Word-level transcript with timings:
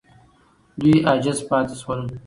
دوی 0.79 0.95
عاجز 1.09 1.37
پاتې 1.49 1.75
سول. 1.81 1.99